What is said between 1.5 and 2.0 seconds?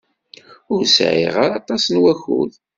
aṭas n